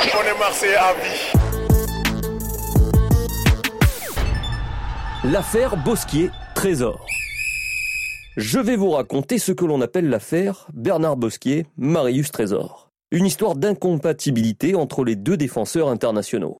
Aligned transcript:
On 0.00 0.22
est 0.22 0.38
Marseillais 0.38 0.76
à 0.76 0.92
vie. 0.92 1.32
L'affaire 5.24 5.76
Bosquier, 5.76 6.30
Trésor. 6.54 7.04
Je 8.36 8.60
vais 8.60 8.76
vous 8.76 8.90
raconter 8.90 9.38
ce 9.38 9.50
que 9.50 9.64
l'on 9.64 9.80
appelle 9.80 10.08
l'affaire 10.08 10.68
Bernard 10.72 11.16
Bosquier, 11.16 11.66
Marius 11.76 12.30
Trésor. 12.30 12.90
Une 13.10 13.26
histoire 13.26 13.56
d'incompatibilité 13.56 14.76
entre 14.76 15.02
les 15.02 15.16
deux 15.16 15.36
défenseurs 15.36 15.88
internationaux. 15.88 16.58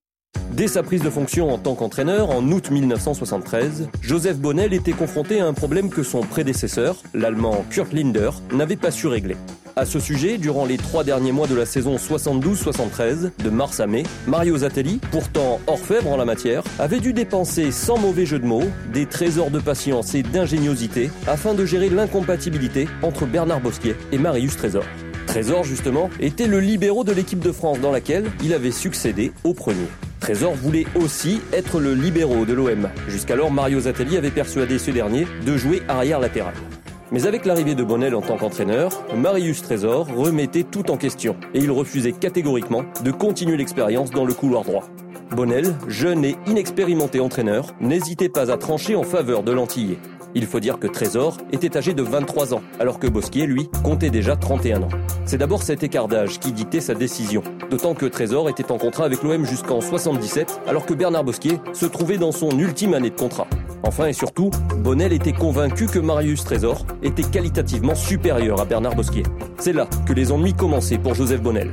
Dès 0.51 0.67
sa 0.67 0.83
prise 0.83 1.03
de 1.03 1.09
fonction 1.09 1.49
en 1.53 1.57
tant 1.57 1.75
qu'entraîneur 1.75 2.31
en 2.31 2.45
août 2.51 2.71
1973, 2.71 3.87
Joseph 4.01 4.37
Bonnel 4.37 4.73
était 4.73 4.91
confronté 4.91 5.39
à 5.39 5.45
un 5.45 5.53
problème 5.53 5.89
que 5.89 6.03
son 6.03 6.21
prédécesseur, 6.21 6.97
l'allemand 7.13 7.63
Kurt 7.69 7.93
Linder, 7.93 8.31
n'avait 8.51 8.75
pas 8.75 8.91
su 8.91 9.07
régler. 9.07 9.37
À 9.79 9.85
ce 9.85 10.01
sujet, 10.01 10.37
durant 10.37 10.65
les 10.65 10.75
trois 10.75 11.05
derniers 11.05 11.31
mois 11.31 11.47
de 11.47 11.55
la 11.55 11.65
saison 11.65 11.95
72-73, 11.95 13.31
de 13.41 13.49
mars 13.49 13.79
à 13.79 13.87
mai, 13.87 14.03
Mario 14.27 14.57
Zatelli, 14.57 14.99
pourtant 15.09 15.61
orfèvre 15.67 16.11
en 16.11 16.17
la 16.17 16.25
matière, 16.25 16.63
avait 16.79 16.99
dû 16.99 17.13
dépenser, 17.13 17.71
sans 17.71 17.97
mauvais 17.97 18.25
jeu 18.25 18.39
de 18.39 18.45
mots, 18.45 18.69
des 18.91 19.05
trésors 19.05 19.51
de 19.51 19.59
patience 19.59 20.15
et 20.15 20.21
d'ingéniosité 20.21 21.09
afin 21.27 21.53
de 21.53 21.65
gérer 21.65 21.87
l'incompatibilité 21.87 22.89
entre 23.03 23.25
Bernard 23.25 23.61
Bosquier 23.61 23.95
et 24.11 24.17
Marius 24.17 24.57
Trésor. 24.57 24.83
Trésor, 25.27 25.63
justement, 25.63 26.09
était 26.19 26.47
le 26.47 26.59
libéraux 26.59 27.05
de 27.05 27.13
l'équipe 27.13 27.39
de 27.39 27.53
France 27.53 27.79
dans 27.79 27.93
laquelle 27.93 28.25
il 28.43 28.53
avait 28.53 28.71
succédé 28.71 29.31
au 29.45 29.53
premier. 29.53 29.87
Trésor 30.19 30.55
voulait 30.55 30.87
aussi 30.95 31.39
être 31.53 31.79
le 31.79 31.93
libéraux 31.93 32.45
de 32.45 32.51
l'OM. 32.51 32.89
Jusqu'alors, 33.07 33.49
Mario 33.49 33.79
Zatelli 33.79 34.17
avait 34.17 34.29
persuadé 34.29 34.77
ce 34.77 34.91
dernier 34.91 35.25
de 35.45 35.55
jouer 35.55 35.83
arrière 35.87 36.19
latéral. 36.19 36.53
Mais 37.11 37.25
avec 37.25 37.45
l'arrivée 37.45 37.73
de 37.73 37.83
Bonnel 37.83 38.13
en 38.13 38.21
tant 38.21 38.37
qu'entraîneur, 38.37 38.91
Marius 39.15 39.63
Trésor 39.63 40.07
remettait 40.15 40.63
tout 40.63 40.91
en 40.91 40.97
question 40.97 41.35
et 41.55 41.59
il 41.59 41.71
refusait 41.71 42.11
catégoriquement 42.11 42.83
de 43.03 43.11
continuer 43.11 43.57
l'expérience 43.57 44.11
dans 44.11 44.25
le 44.25 44.33
couloir 44.33 44.63
droit. 44.63 44.83
Bonnel, 45.35 45.75
jeune 45.87 46.23
et 46.23 46.35
inexpérimenté 46.45 47.19
entraîneur, 47.19 47.73
n'hésitait 47.79 48.29
pas 48.29 48.51
à 48.51 48.57
trancher 48.57 48.95
en 48.95 49.03
faveur 49.03 49.43
de 49.43 49.51
l'Antillais. 49.51 49.97
Il 50.35 50.45
faut 50.45 50.59
dire 50.59 50.77
que 50.77 50.85
Trésor 50.85 51.37
était 51.51 51.75
âgé 51.75 51.95
de 51.95 52.03
23 52.03 52.53
ans, 52.53 52.61
alors 52.79 52.99
que 52.99 53.07
Bosquier, 53.07 53.47
lui, 53.47 53.67
comptait 53.83 54.11
déjà 54.11 54.35
31 54.35 54.83
ans. 54.83 54.89
C'est 55.25 55.37
d'abord 55.37 55.63
cet 55.63 55.81
écart 55.81 56.07
d'âge 56.07 56.39
qui 56.39 56.51
dictait 56.51 56.81
sa 56.81 56.93
décision, 56.93 57.41
d'autant 57.71 57.95
que 57.95 58.05
Trésor 58.05 58.49
était 58.49 58.71
en 58.71 58.77
contrat 58.77 59.05
avec 59.05 59.23
l'OM 59.23 59.45
jusqu'en 59.45 59.81
77, 59.81 60.61
alors 60.67 60.85
que 60.85 60.93
Bernard 60.93 61.23
Bosquier 61.23 61.59
se 61.73 61.87
trouvait 61.87 62.19
dans 62.19 62.31
son 62.31 62.51
ultime 62.59 62.93
année 62.93 63.09
de 63.09 63.15
contrat. 63.15 63.47
Enfin 63.83 64.07
et 64.07 64.13
surtout, 64.13 64.51
Bonnel 64.77 65.13
était 65.13 65.33
convaincu 65.33 65.85
que 65.85 65.99
Marius 65.99 66.43
Trésor 66.43 66.85
était 67.01 67.23
qualitativement 67.23 67.95
supérieur 67.95 68.59
à 68.59 68.65
Bernard 68.65 68.95
Bosquier. 68.95 69.23
C'est 69.57 69.73
là 69.73 69.87
que 70.05 70.13
les 70.13 70.31
ennuis 70.31 70.53
commençaient 70.53 70.97
pour 70.97 71.15
Joseph 71.15 71.41
Bonnel. 71.41 71.71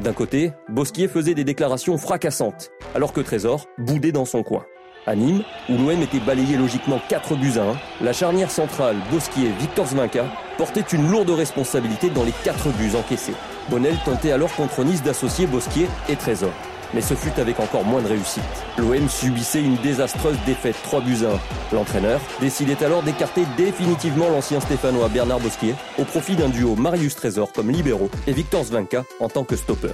D'un 0.00 0.12
côté, 0.12 0.52
Bosquier 0.68 1.08
faisait 1.08 1.34
des 1.34 1.44
déclarations 1.44 1.96
fracassantes, 1.96 2.70
alors 2.94 3.12
que 3.12 3.20
Trésor 3.20 3.66
boudait 3.78 4.12
dans 4.12 4.24
son 4.24 4.42
coin. 4.42 4.64
À 5.06 5.14
Nîmes, 5.14 5.42
où 5.68 5.76
l'OM 5.76 6.00
était 6.02 6.18
balayé 6.18 6.56
logiquement 6.56 7.00
4 7.08 7.36
buts 7.36 7.58
à 7.58 8.02
1, 8.02 8.04
la 8.04 8.12
charnière 8.12 8.50
centrale 8.50 8.96
Bosquier-Victor 9.12 9.86
Zvinka 9.86 10.24
portait 10.56 10.80
une 10.80 11.10
lourde 11.10 11.30
responsabilité 11.30 12.10
dans 12.10 12.24
les 12.24 12.32
4 12.42 12.68
buts 12.70 12.96
encaissés. 12.96 13.34
Bonnel 13.70 13.96
tentait 14.04 14.32
alors 14.32 14.54
contre 14.54 14.82
Nice 14.82 15.02
d'associer 15.02 15.46
Bosquier 15.46 15.88
et 16.08 16.16
Trésor. 16.16 16.52
Mais 16.94 17.00
ce 17.00 17.14
fut 17.14 17.38
avec 17.40 17.58
encore 17.58 17.84
moins 17.84 18.00
de 18.00 18.08
réussite. 18.08 18.42
L'OM 18.78 19.08
subissait 19.08 19.60
une 19.60 19.76
désastreuse 19.76 20.36
défaite 20.46 20.76
3 20.84 21.00
buts 21.00 21.24
à 21.24 21.74
1. 21.74 21.76
L'entraîneur 21.76 22.20
décidait 22.40 22.82
alors 22.84 23.02
d'écarter 23.02 23.42
définitivement 23.56 24.28
l'ancien 24.28 24.60
stéphanois 24.60 25.08
Bernard 25.08 25.40
Bosquier 25.40 25.74
au 25.98 26.04
profit 26.04 26.36
d'un 26.36 26.48
duo 26.48 26.76
Marius 26.76 27.16
Trésor 27.16 27.52
comme 27.52 27.70
libéraux 27.70 28.10
et 28.28 28.32
Victor 28.32 28.64
Zvinka 28.64 29.04
en 29.18 29.28
tant 29.28 29.42
que 29.42 29.56
stopper. 29.56 29.90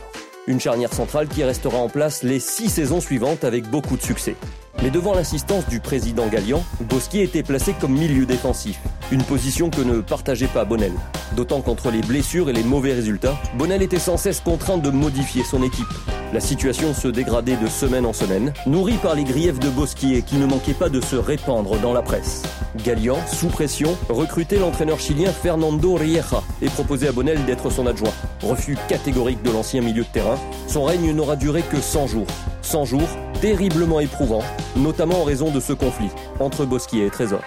Une 0.47 0.61
charnière 0.61 0.93
centrale 0.93 1.29
qui 1.29 1.43
restera 1.43 1.79
en 1.79 1.89
place 1.89 2.23
les 2.23 2.41
six 2.41 2.69
saisons 2.69 3.01
suivantes 3.01 3.45
avec 3.45 3.69
beaucoup 3.69 3.97
de 3.97 4.03
succès. 4.03 4.37
Mais 4.83 4.91
devant 4.91 5.15
l'insistance 5.15 5.69
du 5.69 5.81
président 5.81 6.27
Gallian, 6.29 6.63
Bosquier 6.81 7.23
était 7.23 7.43
placé 7.43 7.75
comme 7.81 7.93
milieu 7.93 8.27
défensif, 8.27 8.79
une 9.13 9.23
position 9.23 9.71
que 9.71 9.83
ne 9.83 10.01
partageait 10.01 10.47
pas 10.47 10.65
Bonnel. 10.65 10.93
D'autant 11.37 11.61
qu'entre 11.61 11.91
les 11.91 12.01
blessures 12.01 12.49
et 12.51 12.55
les 12.55 12.63
mauvais 12.63 12.95
résultats, 12.95 13.39
Bonnel 13.55 13.83
était 13.83 13.99
sans 13.99 14.17
cesse 14.17 14.41
contraint 14.41 14.79
de 14.79 14.91
modifier 14.91 15.45
son 15.45 15.63
équipe. 15.63 15.87
La 16.33 16.39
situation 16.39 16.95
se 16.95 17.09
dégradait 17.09 17.57
de 17.57 17.67
semaine 17.67 18.07
en 18.07 18.13
semaine, 18.13 18.53
nourrie 18.65 18.99
par 18.99 19.17
les 19.17 19.25
griefs 19.25 19.59
de 19.59 19.69
Bosquier 19.69 20.23
qui 20.23 20.37
ne 20.37 20.47
manquaient 20.47 20.75
pas 20.75 20.89
de 20.89 21.01
se 21.01 21.17
répandre 21.17 21.77
dans 21.81 21.93
la 21.93 22.03
presse. 22.03 22.43
Gallian, 22.85 23.17
sous 23.27 23.49
pression, 23.49 23.99
recrutait 24.09 24.61
l'entraîneur 24.61 25.01
chilien 25.01 25.33
Fernando 25.33 25.95
Rieja 25.95 26.43
et 26.63 26.69
proposait 26.69 27.09
à 27.09 27.13
Bonnel 27.13 27.45
d'être 27.47 27.69
son 27.69 27.85
adjoint. 27.89 28.13
Refus 28.43 28.77
catégorique 28.89 29.43
de 29.43 29.51
l'ancien 29.51 29.81
milieu 29.81 30.05
de 30.05 30.09
terrain, 30.09 30.39
son 30.69 30.85
règne 30.85 31.11
n'aura 31.13 31.35
duré 31.35 31.63
que 31.63 31.81
100 31.81 32.07
jours. 32.07 32.29
100 32.63 32.85
jours 32.85 33.09
terriblement 33.41 33.99
éprouvants, 33.99 34.45
notamment 34.77 35.23
en 35.23 35.25
raison 35.25 35.51
de 35.51 35.59
ce 35.59 35.73
conflit 35.73 36.11
entre 36.39 36.65
Bosquier 36.65 37.07
et 37.07 37.11
Trésor. 37.11 37.41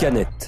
Canette. 0.00 0.43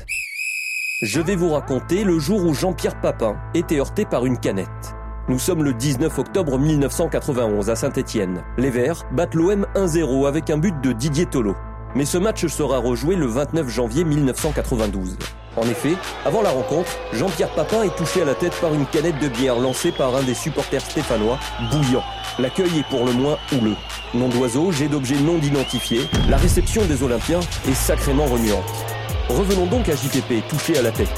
Je 1.03 1.21
vais 1.21 1.37
vous 1.37 1.51
raconter 1.51 2.05
le 2.05 2.19
jour 2.19 2.43
où 2.43 2.55
Jean-Pierre 2.55 2.99
Papin 2.99 3.37
était 3.53 3.79
heurté 3.79 4.07
par 4.07 4.25
une 4.25 4.39
canette. 4.39 4.95
Nous 5.29 5.39
sommes 5.39 5.63
le 5.63 5.75
19 5.75 6.19
octobre 6.19 6.59
1991 6.59 7.69
à 7.69 7.77
Saint-Étienne. 7.77 8.43
Les 8.57 8.71
Verts 8.71 9.05
battent 9.13 9.35
l'OM 9.35 9.67
1-0 9.75 10.27
avec 10.27 10.49
un 10.49 10.57
but 10.57 10.75
de 10.81 10.93
Didier 10.93 11.27
Tolo. 11.27 11.55
Mais 11.95 12.07
ce 12.07 12.17
match 12.17 12.47
sera 12.47 12.79
rejoué 12.79 13.15
le 13.15 13.27
29 13.27 13.69
janvier 13.69 14.05
1992. 14.05 15.19
En 15.57 15.65
effet, 15.65 15.97
avant 16.25 16.41
la 16.41 16.49
rencontre, 16.49 16.91
Jean-Pierre 17.13 17.55
Papin 17.55 17.83
est 17.83 17.95
touché 17.95 18.23
à 18.23 18.25
la 18.25 18.35
tête 18.35 18.59
par 18.59 18.73
une 18.73 18.87
canette 18.87 19.19
de 19.19 19.29
bière 19.29 19.59
lancée 19.59 19.93
par 19.93 20.17
un 20.17 20.23
des 20.23 20.33
supporters 20.33 20.81
stéphanois, 20.81 21.39
Bouillant. 21.71 22.05
L'accueil 22.39 22.79
est 22.79 22.89
pour 22.89 23.05
le 23.05 23.13
moins 23.13 23.37
houleux. 23.53 23.77
Nom 24.15 24.31
d'oiseau, 24.31 24.73
jet 24.73 24.89
d'objet 24.89 25.21
non 25.21 25.37
identifié, 25.43 26.09
la 26.31 26.39
réception 26.39 26.87
des 26.87 27.03
Olympiens 27.03 27.41
est 27.69 27.75
sacrément 27.75 28.25
remuante. 28.25 28.96
Revenons 29.29 29.67
donc 29.67 29.89
à 29.89 29.97
JPP, 29.97 30.47
touché 30.49 30.79
à 30.79 30.83
la 30.83 30.93
tête. 30.93 31.09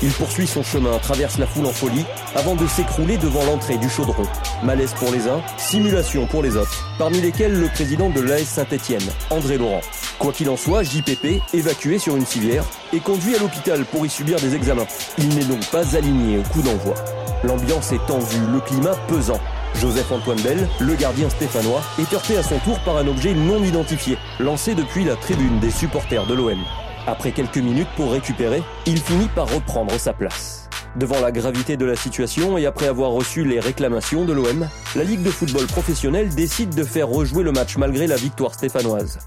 Il 0.00 0.10
poursuit 0.12 0.46
son 0.46 0.62
chemin, 0.62 0.96
traverse 0.98 1.38
la 1.38 1.46
foule 1.46 1.66
en 1.66 1.72
folie, 1.72 2.04
avant 2.36 2.54
de 2.54 2.64
s'écrouler 2.68 3.16
devant 3.16 3.44
l'entrée 3.44 3.78
du 3.78 3.90
chaudron. 3.90 4.22
Malaise 4.62 4.94
pour 4.94 5.10
les 5.10 5.26
uns, 5.26 5.42
simulation 5.56 6.26
pour 6.26 6.44
les 6.44 6.56
autres, 6.56 6.88
parmi 6.98 7.20
lesquels 7.20 7.58
le 7.58 7.66
président 7.66 8.10
de 8.10 8.20
l'AS 8.20 8.44
Saint-Etienne, 8.44 9.02
André 9.30 9.58
Laurent. 9.58 9.80
Quoi 10.20 10.32
qu'il 10.32 10.48
en 10.50 10.56
soit, 10.56 10.84
JPP, 10.84 11.42
évacué 11.52 11.98
sur 11.98 12.14
une 12.14 12.26
civière, 12.26 12.64
est 12.92 13.00
conduit 13.00 13.34
à 13.34 13.40
l'hôpital 13.40 13.84
pour 13.86 14.06
y 14.06 14.08
subir 14.08 14.38
des 14.38 14.54
examens. 14.54 14.86
Il 15.18 15.28
n'est 15.30 15.44
donc 15.44 15.66
pas 15.66 15.96
aligné 15.96 16.38
au 16.38 16.42
coup 16.42 16.62
d'envoi. 16.62 16.94
L'ambiance 17.42 17.90
est 17.90 18.06
tendue, 18.06 18.46
le 18.52 18.60
climat 18.60 18.94
pesant. 19.08 19.40
Joseph-Antoine 19.80 20.40
Bell, 20.42 20.68
le 20.78 20.94
gardien 20.94 21.28
stéphanois, 21.28 21.82
est 21.98 22.12
heurté 22.12 22.36
à 22.36 22.44
son 22.44 22.58
tour 22.58 22.78
par 22.80 22.98
un 22.98 23.08
objet 23.08 23.34
non 23.34 23.64
identifié, 23.64 24.16
lancé 24.38 24.76
depuis 24.76 25.04
la 25.04 25.16
tribune 25.16 25.58
des 25.58 25.70
supporters 25.70 26.26
de 26.26 26.34
l'OM. 26.34 26.58
Après 27.08 27.32
quelques 27.32 27.56
minutes 27.56 27.88
pour 27.96 28.12
récupérer, 28.12 28.62
il 28.84 29.00
finit 29.00 29.28
par 29.28 29.48
reprendre 29.48 29.98
sa 29.98 30.12
place. 30.12 30.68
Devant 30.96 31.18
la 31.22 31.32
gravité 31.32 31.78
de 31.78 31.86
la 31.86 31.96
situation 31.96 32.58
et 32.58 32.66
après 32.66 32.86
avoir 32.86 33.12
reçu 33.12 33.46
les 33.46 33.60
réclamations 33.60 34.26
de 34.26 34.34
l'OM, 34.34 34.68
la 34.94 35.04
Ligue 35.04 35.22
de 35.22 35.30
football 35.30 35.66
professionnel 35.68 36.28
décide 36.34 36.74
de 36.74 36.84
faire 36.84 37.08
rejouer 37.08 37.44
le 37.44 37.52
match 37.52 37.78
malgré 37.78 38.06
la 38.06 38.16
victoire 38.16 38.52
stéphanoise. 38.52 39.20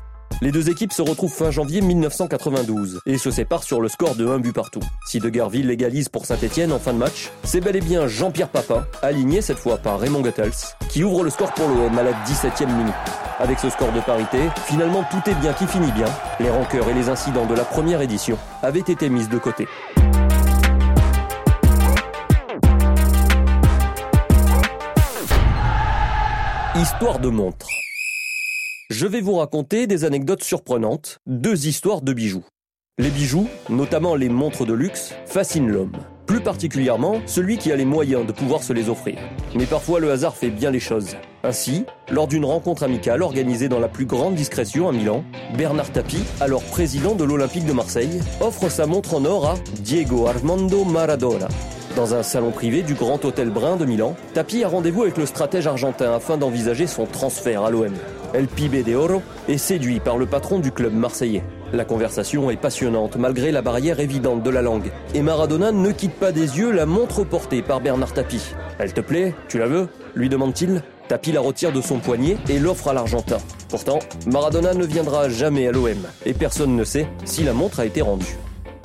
Les 0.44 0.52
deux 0.52 0.72
équipes 0.72 0.91
se 0.91 1.03
retrouvent 1.03 1.31
fin 1.31 1.52
janvier 1.52 1.81
1992 1.81 3.02
et 3.06 3.19
se 3.19 3.29
séparent 3.29 3.62
sur 3.62 3.79
le 3.79 3.88
score 3.88 4.16
de 4.16 4.25
1 4.25 4.40
but 4.40 4.53
partout. 4.53 4.81
Si 5.06 5.19
De 5.19 5.29
Garville 5.29 5.68
légalise 5.68 6.09
pour 6.09 6.25
Saint-Etienne 6.25 6.72
en 6.72 6.79
fin 6.79 6.94
de 6.94 6.97
match, 6.97 7.29
c'est 7.44 7.62
bel 7.62 7.75
et 7.75 7.81
bien 7.81 8.07
Jean-Pierre 8.07 8.50
Papin, 8.50 8.88
aligné 9.03 9.44
cette 9.44 9.59
fois 9.59 9.78
par 9.78 10.00
Raymond 10.00 10.22
Goethals, 10.22 10.74
qui 10.90 11.03
ouvre 11.03 11.24
le 11.24 11.29
score 11.29 11.53
pour 11.53 11.68
l'OM 11.68 11.96
à 11.96 12.02
la 12.02 12.13
17e 12.25 12.75
minute. 12.75 12.94
Avec 13.38 13.59
ce 13.59 13.69
score 13.69 13.91
de 13.91 14.00
parité, 14.00 14.40
finalement 14.66 15.03
tout 15.12 15.29
est 15.29 15.35
bien 15.35 15.53
qui 15.53 15.68
finit 15.68 15.91
bien. 15.91 16.07
Les 16.40 16.50
rancœurs 16.50 16.90
et 16.90 16.96
les 16.96 17.08
incidents 17.09 17.46
de 17.46 17.53
la 17.53 17.63
première 17.63 18.02
édition 18.02 18.40
avaient 18.63 18.79
été 18.79 19.09
mis 19.09 19.28
de 19.28 19.37
côté. 19.37 19.67
Histoire 26.76 27.20
de 27.20 27.29
montre. 27.29 27.67
Je 28.91 29.08
vais 29.08 29.22
vous 29.22 29.35
raconter 29.35 29.88
des 29.88 30.03
anecdotes 30.03 30.43
surprenantes, 30.43 31.20
deux 31.26 31.66
histoires 31.66 32.02
de 32.02 32.11
bijoux. 32.11 32.43
Les 32.97 33.09
bijoux, 33.09 33.47
notamment 33.70 34.16
les 34.16 34.28
montres 34.28 34.66
de 34.66 34.73
luxe, 34.73 35.14
fascinent 35.26 35.70
l'homme. 35.70 35.96
Plus 36.26 36.41
particulièrement 36.41 37.22
celui 37.26 37.58
qui 37.58 37.72
a 37.72 37.78
les 37.78 37.85
moyens 37.85 38.28
de 38.28 38.34
pouvoir 38.34 38.64
se 38.64 38.73
les 38.73 38.90
offrir. 38.90 39.17
Mais 39.55 39.66
parfois 39.66 40.02
le 40.02 40.11
hasard 40.11 40.35
fait 40.35 40.49
bien 40.49 40.72
les 40.72 40.82
choses. 40.82 41.16
Ainsi, 41.46 41.85
lors 42.09 42.28
d'une 42.28 42.43
rencontre 42.43 42.84
amicale 42.84 43.22
organisée 43.22 43.70
dans 43.70 43.79
la 43.79 43.88
plus 43.88 44.05
grande 44.05 44.35
discrétion 44.35 44.90
à 44.90 44.91
Milan, 44.91 45.23
Bernard 45.58 45.94
Tapie, 45.94 46.26
alors 46.41 46.64
président 46.64 47.16
de 47.16 47.23
l'Olympique 47.23 47.66
de 47.66 47.72
Marseille, 47.72 48.20
offre 48.41 48.67
sa 48.67 48.87
montre 48.87 49.14
en 49.14 49.23
or 49.23 49.52
à 49.52 49.55
Diego 49.79 50.28
Armando 50.28 50.84
Maradona. 50.84 51.47
Dans 51.96 52.14
un 52.14 52.23
salon 52.23 52.52
privé 52.52 52.84
du 52.84 52.96
Grand 52.96 53.23
Hôtel 53.23 53.52
Brun 53.52 53.78
de 53.78 53.85
Milan, 53.85 54.17
Tapie 54.34 54.66
a 54.66 54.67
rendez-vous 54.67 55.03
avec 55.03 55.16
le 55.16 55.26
stratège 55.26 55.67
argentin 55.67 56.14
afin 56.14 56.37
d'envisager 56.37 56.87
son 56.87 57.05
transfert 57.05 57.64
à 57.64 57.70
l'OM. 57.70 57.94
El 58.33 58.47
Pibe 58.47 58.83
de 58.83 58.95
Oro 58.95 59.22
est 59.49 59.57
séduit 59.57 59.99
par 59.99 60.17
le 60.17 60.25
patron 60.25 60.59
du 60.59 60.72
club 60.72 60.93
marseillais. 60.93 61.43
La 61.73 61.83
conversation 61.83 62.49
est 62.49 62.57
passionnante 62.57 63.17
malgré 63.17 63.51
la 63.51 63.61
barrière 63.61 63.99
évidente 63.99 64.41
de 64.41 64.49
la 64.49 64.61
langue. 64.61 64.91
Et 65.13 65.22
Maradona 65.22 65.72
ne 65.72 65.91
quitte 65.91 66.13
pas 66.13 66.31
des 66.31 66.57
yeux 66.57 66.72
la 66.72 66.85
montre 66.85 67.25
portée 67.25 67.61
par 67.61 67.81
Bernard 67.81 68.13
Tapie. 68.13 68.53
Elle 68.79 68.93
te 68.93 69.01
plaît 69.01 69.35
Tu 69.49 69.57
la 69.57 69.67
veux 69.67 69.87
lui 70.16 70.29
demande-t-il. 70.29 70.81
Tapie 71.07 71.33
la 71.33 71.41
retire 71.41 71.73
de 71.73 71.81
son 71.81 71.99
poignet 71.99 72.37
et 72.47 72.59
l'offre 72.59 72.87
à 72.87 72.93
l'Argentin. 72.93 73.37
Pourtant, 73.69 73.99
Maradona 74.28 74.73
ne 74.73 74.85
viendra 74.85 75.27
jamais 75.27 75.67
à 75.67 75.72
l'OM 75.72 75.97
et 76.25 76.34
personne 76.34 76.75
ne 76.75 76.84
sait 76.85 77.07
si 77.25 77.43
la 77.43 77.53
montre 77.53 77.81
a 77.81 77.85
été 77.85 78.01
rendue. 78.01 78.37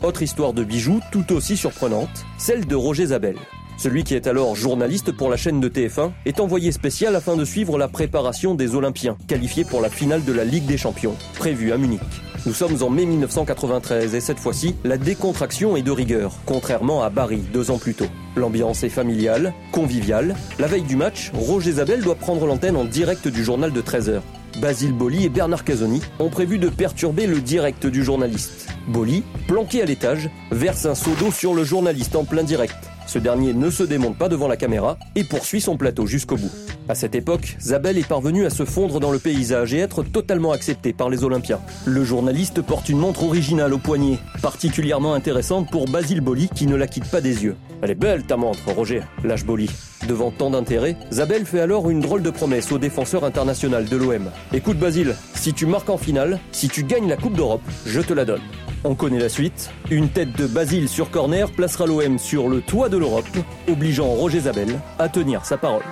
Autre 0.02 0.22
histoire 0.22 0.52
de 0.52 0.64
bijoux 0.64 1.00
tout 1.12 1.32
aussi 1.32 1.56
surprenante, 1.56 2.25
celle 2.37 2.66
de 2.66 2.75
Roger 2.75 3.06
Zabel. 3.06 3.37
Celui 3.78 4.05
qui 4.05 4.14
est 4.14 4.26
alors 4.26 4.56
journaliste 4.56 5.12
pour 5.12 5.28
la 5.28 5.37
chaîne 5.37 5.61
de 5.61 5.69
TF1 5.69 6.11
est 6.25 6.40
envoyé 6.40 6.73
spécial 6.73 7.14
afin 7.14 7.37
de 7.37 7.44
suivre 7.44 7.76
la 7.76 7.88
préparation 7.88 8.55
des 8.55 8.75
Olympiens, 8.75 9.19
qualifiés 9.28 9.64
pour 9.64 9.82
la 9.82 9.90
finale 9.90 10.25
de 10.25 10.32
la 10.32 10.44
Ligue 10.44 10.64
des 10.64 10.78
Champions, 10.78 11.14
prévue 11.34 11.73
à 11.73 11.76
Munich. 11.76 12.00
Nous 12.46 12.55
sommes 12.55 12.82
en 12.82 12.88
mai 12.88 13.05
1993 13.05 14.14
et 14.14 14.20
cette 14.20 14.38
fois-ci, 14.38 14.76
la 14.84 14.96
décontraction 14.96 15.76
est 15.76 15.82
de 15.82 15.90
rigueur, 15.90 16.37
contrairement 16.46 17.02
à 17.02 17.11
Bari 17.11 17.43
deux 17.52 17.70
ans 17.70 17.78
plus 17.78 17.94
tôt. 17.94 18.06
L'ambiance 18.34 18.82
est 18.82 18.88
familiale, 18.88 19.52
conviviale. 19.73 20.37
La 20.58 20.69
veille 20.69 20.82
du 20.82 20.96
match, 20.96 21.31
Roger 21.34 21.73
Zabel 21.73 22.02
doit 22.02 22.14
prendre 22.14 22.46
l'antenne 22.46 22.76
en 22.76 22.84
direct 22.84 23.28
du 23.28 23.44
journal 23.44 23.73
de 23.73 23.82
13h. 23.82 24.20
Basile 24.61 24.94
Boli 24.94 25.25
et 25.26 25.28
Bernard 25.28 25.64
Casoni 25.64 26.00
ont 26.19 26.31
prévu 26.31 26.58
de 26.58 26.70
perturber 26.70 27.26
le 27.26 27.40
direct 27.40 27.87
du 27.87 28.02
journaliste. 28.02 28.69
Boli, 28.88 29.23
planqué 29.49 29.82
à 29.82 29.84
l'étage, 29.84 30.31
verse 30.50 30.87
un 30.87 30.94
seau 30.94 31.11
d'eau 31.19 31.31
sur 31.31 31.52
le 31.52 31.62
journaliste 31.64 32.17
en 32.17 32.25
plein 32.25 32.43
direct. 32.43 32.76
Ce 33.06 33.19
dernier 33.19 33.55
ne 33.55 33.70
se 33.70 33.82
démonte 33.82 34.17
pas 34.17 34.29
devant 34.29 34.49
la 34.49 34.56
caméra 34.56 34.99
et 35.14 35.25
poursuit 35.25 35.61
son 35.61 35.76
plateau 35.76 36.06
jusqu'au 36.06 36.37
bout. 36.37 36.50
À 36.88 36.94
cette 36.94 37.17
époque, 37.17 37.56
Zabel 37.61 37.99
est 37.99 38.06
parvenu 38.06 38.47
à 38.47 38.50
se 38.50 38.65
fondre 38.65 39.00
dans 39.00 39.11
le 39.11 39.19
paysage 39.19 39.75
et 39.75 39.79
être 39.79 40.05
totalement 40.05 40.53
accepté 40.53 40.93
par 40.93 41.11
les 41.11 41.25
Olympiens. 41.25 41.59
Le 41.85 42.05
journaliste 42.05 42.62
porte 42.62 42.88
une 42.88 42.99
montre 42.99 43.25
originale 43.25 43.75
au 43.75 43.79
poignet, 43.79 44.19
particulièrement 44.41 45.15
intéressante 45.15 45.69
pour 45.69 45.87
Basile 45.87 46.21
Boli 46.21 46.49
qui 46.49 46.69
ne 46.69 46.77
la 46.77 46.87
quitte 46.87 47.11
pas 47.11 47.21
des 47.21 47.43
yeux. 47.43 47.56
Elle 47.83 47.91
est 47.91 47.97
belle 47.97 48.23
ta 48.23 48.37
montre, 48.37 48.71
Roger, 48.71 49.03
lâche 49.25 49.44
Boli. 49.44 49.69
Devant 50.06 50.31
tant 50.31 50.50
d'intérêt, 50.50 50.97
Zabel 51.11 51.44
fait 51.44 51.59
alors 51.59 51.91
une 51.91 52.00
drôle 52.00 52.23
de 52.23 52.31
promesse 52.31 52.71
au 52.71 52.79
défenseur 52.79 53.25
international 53.25 53.87
de 53.87 53.97
l'OM. 53.97 54.31
Écoute 54.53 54.79
Basile, 54.79 55.17
si 55.35 55.53
tu 55.53 55.67
marques 55.67 55.91
en 55.91 55.99
finale, 55.99 56.38
si 56.53 56.69
tu 56.69 56.85
gagnes 56.85 57.09
la 57.09 57.17
Coupe 57.17 57.35
d'Europe, 57.35 57.62
je 57.85 58.00
te 58.00 58.12
la 58.12 58.25
donne. 58.25 58.43
On 58.85 58.94
connaît 58.94 59.19
la 59.19 59.29
suite. 59.29 59.71
Une 59.91 60.09
tête 60.09 60.38
de 60.38 60.47
Basile 60.47 60.88
sur 60.88 61.11
corner 61.11 61.50
placera 61.50 61.87
l'OM 61.87 62.21
sur 62.21 62.49
le 62.49 62.61
toit 62.61 62.88
de 62.88 62.97
l'Europe, 62.97 63.27
obligeant 63.69 64.06
Roger 64.06 64.41
Zabel 64.41 64.79
à 65.00 65.09
tenir 65.09 65.44
sa 65.44 65.56
parole. 65.56 65.83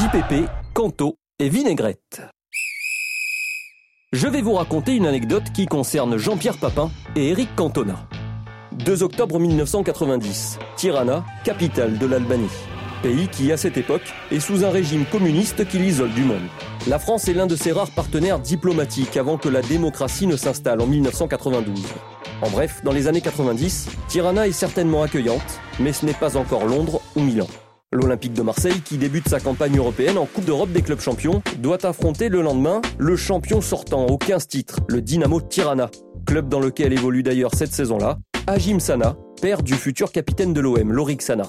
JPP, 0.00 0.48
Canto 0.72 1.18
et 1.38 1.48
Vinaigrette. 1.48 2.22
Je 4.12 4.26
vais 4.26 4.42
vous 4.42 4.54
raconter 4.54 4.96
une 4.96 5.06
anecdote 5.06 5.52
qui 5.54 5.66
concerne 5.66 6.16
Jean-Pierre 6.16 6.58
Papin 6.58 6.90
et 7.14 7.28
Eric 7.28 7.54
Cantona. 7.54 8.08
2 8.72 9.04
octobre 9.04 9.38
1990, 9.38 10.58
Tirana, 10.76 11.24
capitale 11.44 11.98
de 11.98 12.06
l'Albanie 12.06 12.50
pays 13.04 13.28
qui, 13.28 13.52
à 13.52 13.58
cette 13.58 13.76
époque, 13.76 14.14
est 14.30 14.40
sous 14.40 14.64
un 14.64 14.70
régime 14.70 15.04
communiste 15.04 15.68
qui 15.68 15.78
l'isole 15.78 16.14
du 16.14 16.24
monde. 16.24 16.48
La 16.86 16.98
France 16.98 17.28
est 17.28 17.34
l'un 17.34 17.46
de 17.46 17.54
ses 17.54 17.70
rares 17.70 17.90
partenaires 17.90 18.38
diplomatiques 18.38 19.18
avant 19.18 19.36
que 19.36 19.50
la 19.50 19.60
démocratie 19.60 20.26
ne 20.26 20.38
s'installe 20.38 20.80
en 20.80 20.86
1992. 20.86 21.84
En 22.40 22.48
bref, 22.48 22.80
dans 22.82 22.92
les 22.92 23.06
années 23.06 23.20
90, 23.20 23.90
Tirana 24.08 24.48
est 24.48 24.52
certainement 24.52 25.02
accueillante, 25.02 25.60
mais 25.80 25.92
ce 25.92 26.06
n'est 26.06 26.14
pas 26.14 26.38
encore 26.38 26.64
Londres 26.64 27.02
ou 27.14 27.20
Milan. 27.20 27.46
L'Olympique 27.94 28.32
de 28.32 28.42
Marseille, 28.42 28.80
qui 28.84 28.98
débute 28.98 29.28
sa 29.28 29.38
campagne 29.38 29.78
européenne 29.78 30.18
en 30.18 30.26
Coupe 30.26 30.44
d'Europe 30.44 30.72
des 30.72 30.82
clubs 30.82 30.98
champions, 30.98 31.42
doit 31.58 31.86
affronter 31.86 32.28
le 32.28 32.42
lendemain 32.42 32.82
le 32.98 33.14
champion 33.14 33.60
sortant 33.60 34.06
aux 34.06 34.18
15 34.18 34.48
titres, 34.48 34.80
le 34.88 35.00
Dynamo 35.00 35.40
Tirana, 35.40 35.88
club 36.26 36.48
dans 36.48 36.58
lequel 36.58 36.92
évolue 36.92 37.22
d'ailleurs 37.22 37.54
cette 37.54 37.72
saison-là, 37.72 38.18
Ajim 38.48 38.80
Sana, 38.80 39.16
père 39.40 39.62
du 39.62 39.74
futur 39.74 40.10
capitaine 40.10 40.52
de 40.52 40.60
l'OM, 40.60 40.92
Lorik 40.92 41.22
Sana. 41.22 41.44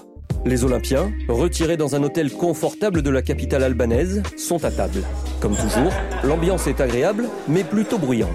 Les 0.48 0.64
Olympiens, 0.64 1.12
retirés 1.28 1.76
dans 1.76 1.96
un 1.96 2.04
hôtel 2.04 2.32
confortable 2.32 3.02
de 3.02 3.10
la 3.10 3.24
capitale 3.24 3.64
albanaise, 3.64 4.22
sont 4.38 4.64
à 4.64 4.70
table. 4.70 5.02
Comme 5.40 5.56
toujours, 5.56 5.92
l'ambiance 6.24 6.68
est 6.68 6.82
agréable, 6.82 7.26
mais 7.48 7.64
plutôt 7.64 7.98
bruyante. 7.98 8.30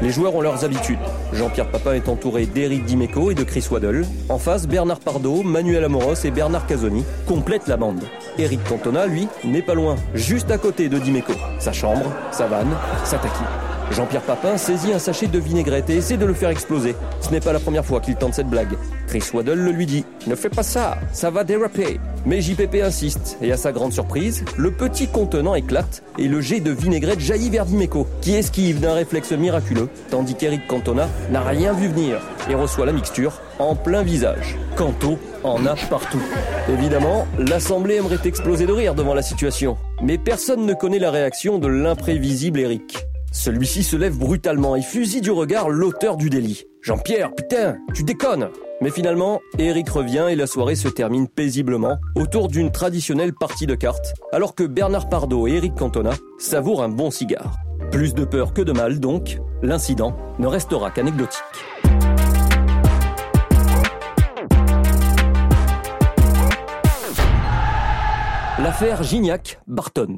Les 0.00 0.10
joueurs 0.10 0.36
ont 0.36 0.40
leurs 0.42 0.64
habitudes. 0.64 1.00
Jean-Pierre 1.32 1.68
Papin 1.68 1.94
est 1.94 2.08
entouré 2.08 2.46
d'Éric 2.46 2.84
Dimeco 2.84 3.32
et 3.32 3.34
de 3.34 3.42
Chris 3.42 3.66
Waddle. 3.68 4.06
En 4.28 4.38
face, 4.38 4.68
Bernard 4.68 5.00
Pardo, 5.00 5.42
Manuel 5.42 5.82
Amoros 5.82 6.24
et 6.24 6.30
Bernard 6.30 6.68
Casoni 6.68 7.04
complètent 7.26 7.66
la 7.66 7.76
bande. 7.76 8.04
Éric 8.38 8.62
Cantona, 8.62 9.06
lui, 9.06 9.26
n'est 9.42 9.62
pas 9.62 9.74
loin, 9.74 9.96
juste 10.14 10.52
à 10.52 10.58
côté 10.58 10.88
de 10.88 10.98
Dimeco. 10.98 11.32
Sa 11.58 11.72
chambre, 11.72 12.12
sa 12.30 12.46
vanne, 12.46 12.76
sa 13.04 13.18
taquille. 13.18 13.75
Jean-Pierre 13.92 14.22
Papin 14.22 14.56
saisit 14.56 14.92
un 14.92 14.98
sachet 14.98 15.26
de 15.26 15.38
vinaigrette 15.38 15.88
et 15.90 15.96
essaie 15.96 16.16
de 16.16 16.26
le 16.26 16.34
faire 16.34 16.50
exploser. 16.50 16.94
Ce 17.20 17.30
n'est 17.30 17.40
pas 17.40 17.52
la 17.52 17.60
première 17.60 17.84
fois 17.84 18.00
qu'il 18.00 18.16
tente 18.16 18.34
cette 18.34 18.48
blague. 18.48 18.76
Chris 19.06 19.22
Waddle 19.32 19.58
le 19.58 19.70
lui 19.70 19.86
dit 19.86 20.04
Ne 20.26 20.34
fais 20.34 20.48
pas 20.48 20.62
ça, 20.62 20.98
ça 21.12 21.30
va 21.30 21.44
déraper. 21.44 22.00
Mais 22.24 22.40
JPP 22.40 22.82
insiste, 22.82 23.38
et 23.40 23.52
à 23.52 23.56
sa 23.56 23.72
grande 23.72 23.92
surprise, 23.92 24.44
le 24.56 24.72
petit 24.72 25.06
contenant 25.06 25.54
éclate 25.54 26.02
et 26.18 26.28
le 26.28 26.40
jet 26.40 26.60
de 26.60 26.72
vinaigrette 26.72 27.20
jaillit 27.20 27.50
vers 27.50 27.66
Dimeco, 27.66 28.06
qui 28.20 28.34
esquive 28.34 28.80
d'un 28.80 28.94
réflexe 28.94 29.32
miraculeux, 29.32 29.88
tandis 30.10 30.34
qu'Eric 30.34 30.66
Cantona 30.66 31.08
n'a 31.30 31.42
rien 31.42 31.72
vu 31.72 31.88
venir 31.88 32.20
et 32.50 32.54
reçoit 32.54 32.86
la 32.86 32.92
mixture 32.92 33.40
en 33.58 33.76
plein 33.76 34.02
visage. 34.02 34.56
Canto 34.76 35.18
en 35.44 35.64
a 35.64 35.76
partout. 35.88 36.22
Évidemment, 36.68 37.26
l'Assemblée 37.38 37.96
aimerait 37.96 38.18
exploser 38.24 38.66
de 38.66 38.72
rire 38.72 38.94
devant 38.94 39.14
la 39.14 39.22
situation, 39.22 39.76
mais 40.02 40.18
personne 40.18 40.66
ne 40.66 40.74
connaît 40.74 40.98
la 40.98 41.10
réaction 41.10 41.58
de 41.58 41.68
l'imprévisible 41.68 42.60
Eric. 42.60 43.05
Celui-ci 43.36 43.82
se 43.84 43.96
lève 43.96 44.16
brutalement 44.16 44.76
et 44.76 44.82
fusille 44.82 45.20
du 45.20 45.30
regard 45.30 45.68
l'auteur 45.68 46.16
du 46.16 46.30
délit. 46.30 46.64
Jean-Pierre, 46.80 47.34
putain, 47.34 47.76
tu 47.94 48.02
déconnes 48.02 48.48
Mais 48.80 48.90
finalement, 48.90 49.40
Eric 49.58 49.90
revient 49.90 50.26
et 50.30 50.36
la 50.36 50.46
soirée 50.46 50.74
se 50.74 50.88
termine 50.88 51.28
paisiblement 51.28 51.98
autour 52.14 52.48
d'une 52.48 52.72
traditionnelle 52.72 53.34
partie 53.34 53.66
de 53.66 53.74
cartes, 53.74 54.14
alors 54.32 54.54
que 54.54 54.64
Bernard 54.64 55.10
Pardo 55.10 55.46
et 55.46 55.52
Eric 55.52 55.74
Cantona 55.74 56.12
savourent 56.38 56.82
un 56.82 56.88
bon 56.88 57.10
cigare. 57.10 57.56
Plus 57.92 58.14
de 58.14 58.24
peur 58.24 58.54
que 58.54 58.62
de 58.62 58.72
mal 58.72 59.00
donc, 59.00 59.38
l'incident 59.62 60.16
ne 60.38 60.46
restera 60.46 60.90
qu'anecdotique. 60.90 61.42
L'affaire 68.58 69.02
Gignac-Barton. 69.02 70.16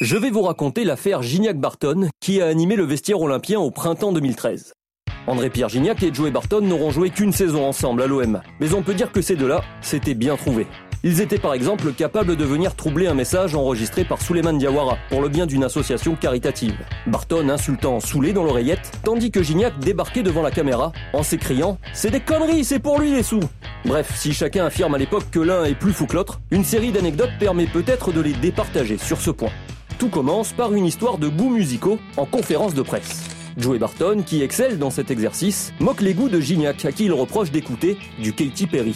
Je 0.00 0.16
vais 0.16 0.30
vous 0.30 0.42
raconter 0.42 0.84
l'affaire 0.84 1.24
Gignac-Barton 1.24 2.08
qui 2.20 2.40
a 2.40 2.46
animé 2.46 2.76
le 2.76 2.84
vestiaire 2.84 3.20
olympien 3.20 3.58
au 3.58 3.72
printemps 3.72 4.12
2013. 4.12 4.72
André-Pierre 5.26 5.68
Gignac 5.68 6.00
et 6.04 6.14
Joey 6.14 6.30
Barton 6.30 6.60
n'auront 6.60 6.92
joué 6.92 7.10
qu'une 7.10 7.32
saison 7.32 7.66
ensemble 7.66 8.02
à 8.02 8.06
l'OM, 8.06 8.40
mais 8.60 8.74
on 8.74 8.82
peut 8.82 8.94
dire 8.94 9.10
que 9.10 9.20
ces 9.20 9.34
deux-là 9.34 9.60
s'étaient 9.80 10.14
bien 10.14 10.36
trouvés. 10.36 10.68
Ils 11.02 11.20
étaient 11.20 11.40
par 11.40 11.52
exemple 11.52 11.92
capables 11.92 12.36
de 12.36 12.44
venir 12.44 12.76
troubler 12.76 13.08
un 13.08 13.14
message 13.14 13.56
enregistré 13.56 14.04
par 14.04 14.22
Suleiman 14.22 14.52
Diawara 14.52 14.98
pour 15.08 15.20
le 15.20 15.28
bien 15.28 15.46
d'une 15.46 15.64
association 15.64 16.14
caritative. 16.14 16.78
Barton 17.08 17.48
insultant 17.48 17.98
Soulé 17.98 18.32
dans 18.32 18.44
l'oreillette, 18.44 18.92
tandis 19.02 19.32
que 19.32 19.42
Gignac 19.42 19.80
débarquait 19.80 20.22
devant 20.22 20.42
la 20.42 20.52
caméra 20.52 20.92
en 21.12 21.24
s'écriant 21.24 21.76
«C'est 21.92 22.12
des 22.12 22.20
conneries, 22.20 22.64
c'est 22.64 22.78
pour 22.78 23.00
lui 23.00 23.10
les 23.10 23.24
sous!» 23.24 23.40
Bref, 23.84 24.12
si 24.14 24.32
chacun 24.32 24.66
affirme 24.66 24.94
à 24.94 24.98
l'époque 24.98 25.28
que 25.32 25.40
l'un 25.40 25.64
est 25.64 25.74
plus 25.74 25.92
fou 25.92 26.06
que 26.06 26.14
l'autre, 26.14 26.38
une 26.52 26.64
série 26.64 26.92
d'anecdotes 26.92 27.36
permet 27.40 27.66
peut-être 27.66 28.12
de 28.12 28.20
les 28.20 28.34
départager 28.34 28.96
sur 28.96 29.20
ce 29.20 29.30
point. 29.30 29.50
Tout 29.98 30.08
commence 30.10 30.52
par 30.52 30.74
une 30.74 30.86
histoire 30.86 31.18
de 31.18 31.26
goûts 31.26 31.50
musicaux 31.50 31.98
en 32.16 32.24
conférence 32.24 32.72
de 32.72 32.82
presse. 32.82 33.24
Joey 33.56 33.80
Barton, 33.80 34.22
qui 34.24 34.42
excelle 34.42 34.78
dans 34.78 34.90
cet 34.90 35.10
exercice, 35.10 35.72
moque 35.80 36.02
les 36.02 36.14
goûts 36.14 36.28
de 36.28 36.38
Gignac, 36.38 36.84
à 36.84 36.92
qui 36.92 37.06
il 37.06 37.12
reproche 37.12 37.50
d'écouter 37.50 37.98
du 38.22 38.32
Katy 38.32 38.68
Perry. 38.68 38.94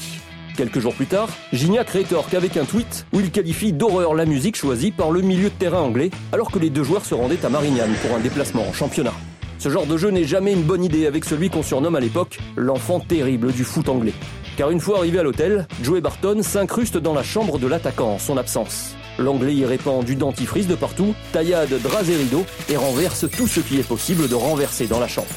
Quelques 0.57 0.79
jours 0.79 0.95
plus 0.95 1.07
tard, 1.07 1.29
Gignac 1.53 1.91
rétorque 1.91 2.35
avec 2.35 2.57
un 2.57 2.65
tweet 2.65 3.05
où 3.13 3.19
il 3.19 3.33
qualifie 3.33 3.73
d'horreur 3.73 4.15
la 4.15 4.27
musique 4.27 4.55
choisie 4.55 4.93
par 4.93 5.11
le 5.11 5.23
milieu 5.23 5.49
de 5.49 5.55
terrain 5.55 5.81
anglais, 5.81 6.11
alors 6.31 6.53
que 6.53 6.61
les 6.61 6.71
deux 6.71 6.85
joueurs 6.85 7.05
se 7.05 7.15
rendaient 7.15 7.45
à 7.45 7.49
Marignane 7.49 7.95
pour 8.01 8.17
un 8.17 8.21
déplacement 8.21 8.63
en 8.69 8.73
championnat. 8.73 9.15
Ce 9.59 9.71
genre 9.71 9.87
de 9.87 9.97
jeu 9.97 10.11
n'est 10.11 10.23
jamais 10.23 10.53
une 10.53 10.63
bonne 10.63 10.85
idée 10.85 11.07
avec 11.07 11.25
celui 11.25 11.51
qu'on 11.51 11.65
surnomme 11.65 11.97
à 11.97 12.01
l'époque 12.01 12.39
l'enfant 12.55 13.01
terrible 13.01 13.51
du 13.51 13.65
foot 13.65 13.89
anglais. 13.89 14.15
Car 14.57 14.71
une 14.71 14.81
fois 14.81 14.99
arrivé 14.99 15.19
à 15.19 15.25
l'hôtel, 15.25 15.67
Joey 15.83 16.01
Barton 16.01 16.43
s'incruste 16.43 16.97
dans 16.97 17.15
la 17.15 17.25
chambre 17.25 17.59
de 17.59 17.67
l'attaquant 17.67 18.13
en 18.13 18.19
son 18.21 18.37
absence. 18.37 18.95
L'anglais 19.23 19.55
y 19.55 19.65
répand 19.65 20.05
du 20.05 20.17
dentifrice 20.17 20.67
de 20.67 20.75
partout, 20.75 21.15
taillade, 21.33 21.73
draps 21.83 22.09
et 22.09 22.17
rideaux, 22.17 22.45
et 22.69 22.77
renverse 22.77 23.27
tout 23.31 23.47
ce 23.47 23.61
qui 23.61 23.79
est 23.79 23.87
possible 23.87 24.29
de 24.29 24.35
renverser 24.35 24.87
dans 24.87 24.99
la 24.99 25.07
chambre. 25.07 25.29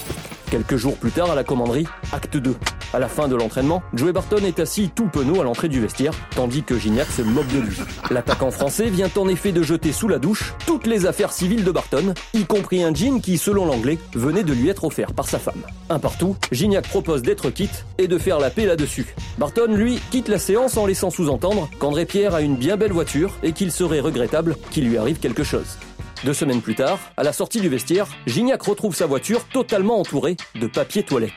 Quelques 0.50 0.76
jours 0.76 0.98
plus 0.98 1.12
tard 1.12 1.30
à 1.32 1.36
la 1.36 1.44
commanderie, 1.44 1.86
acte 2.12 2.38
2. 2.38 2.56
À 2.96 3.00
la 3.00 3.10
fin 3.10 3.28
de 3.28 3.36
l'entraînement, 3.36 3.84
Joey 3.94 4.14
Barton 4.14 4.38
est 4.46 4.62
assis 4.62 4.90
tout 4.96 5.08
penaud 5.08 5.42
à 5.42 5.44
l'entrée 5.44 5.68
du 5.68 5.82
vestiaire, 5.82 6.14
tandis 6.34 6.64
que 6.64 6.80
Gignac 6.80 7.10
se 7.10 7.22
moque 7.22 7.50
de 7.50 7.60
lui. 7.60 7.76
L'attaquant 8.10 8.52
français 8.52 8.90
vient 8.90 9.10
en 9.18 9.28
effet 9.28 9.52
de 9.52 9.62
jeter 9.62 9.92
sous 9.92 10.08
la 10.08 10.18
douche 10.18 10.54
toutes 10.66 10.88
les 10.88 11.06
affaires 11.06 11.34
civiles 11.34 11.66
de 11.66 11.72
Barton, 11.72 12.14
y 12.34 12.46
compris 12.46 12.86
un 12.86 12.94
jean 12.94 13.20
qui, 13.20 13.38
selon 13.38 13.66
l'anglais, 13.66 13.98
venait 14.14 14.46
de 14.46 14.54
lui 14.54 14.70
être 14.70 14.86
offert 14.86 15.12
par 15.12 15.28
sa 15.28 15.40
femme. 15.40 15.62
Un 15.90 16.00
partout, 16.00 16.38
Gignac 16.54 16.88
propose 16.88 17.22
d'être 17.22 17.50
quitte 17.50 17.84
et 17.98 18.08
de 18.08 18.18
faire 18.18 18.40
la 18.40 18.50
paix 18.50 18.66
là-dessus. 18.66 19.14
Barton, 19.40 19.74
lui, 19.76 20.00
quitte 20.10 20.30
la 20.30 20.40
séance 20.40 20.78
en 20.78 20.86
laissant 20.86 21.10
sous-entendre 21.10 21.70
qu'André 21.80 22.06
Pierre 22.06 22.34
a 22.34 22.40
une 22.40 22.56
bien 22.56 22.78
belle 22.78 22.94
voiture 22.94 23.34
et 23.44 23.52
qu'il 23.52 23.74
serait 23.74 24.00
regrettable 24.00 24.56
qu'il 24.72 24.88
lui 24.88 24.98
arrive 24.98 25.20
quelque 25.20 25.44
chose. 25.44 25.78
Deux 26.24 26.34
semaines 26.34 26.62
plus 26.62 26.76
tard, 26.76 27.00
à 27.18 27.24
la 27.24 27.34
sortie 27.34 27.60
du 27.60 27.68
vestiaire, 27.68 28.08
Gignac 28.26 28.62
retrouve 28.62 28.96
sa 28.96 29.06
voiture 29.06 29.44
totalement 29.52 30.00
entourée 30.00 30.38
de 30.56 30.68
papier 30.68 31.04
toilette. 31.04 31.34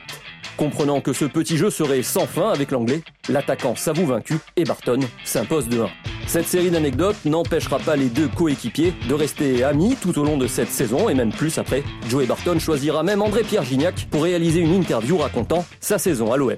Comprenant 0.58 1.00
que 1.00 1.12
ce 1.12 1.24
petit 1.24 1.56
jeu 1.56 1.70
serait 1.70 2.02
sans 2.02 2.26
fin 2.26 2.50
avec 2.50 2.72
l'anglais, 2.72 3.02
l'attaquant 3.28 3.76
s'avoue 3.76 4.06
vaincu 4.06 4.38
et 4.56 4.64
Barton 4.64 4.98
s'impose 5.24 5.68
de 5.68 5.82
1. 5.82 5.88
Cette 6.26 6.48
série 6.48 6.70
d'anecdotes 6.70 7.24
n'empêchera 7.24 7.78
pas 7.78 7.94
les 7.94 8.06
deux 8.06 8.26
coéquipiers 8.26 8.92
de 9.08 9.14
rester 9.14 9.62
amis 9.62 9.96
tout 10.02 10.18
au 10.18 10.24
long 10.24 10.36
de 10.36 10.48
cette 10.48 10.70
saison 10.70 11.08
et 11.08 11.14
même 11.14 11.30
plus 11.30 11.58
après. 11.58 11.84
Joey 12.08 12.26
Barton 12.26 12.58
choisira 12.58 13.04
même 13.04 13.22
André-Pierre 13.22 13.62
Gignac 13.62 14.08
pour 14.10 14.24
réaliser 14.24 14.58
une 14.58 14.74
interview 14.74 15.16
racontant 15.18 15.64
sa 15.78 15.96
saison 15.96 16.32
à 16.32 16.36
l'OM. 16.36 16.56